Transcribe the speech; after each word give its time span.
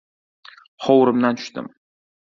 Hovurimdan 0.87 1.41
tushdim. 1.43 1.73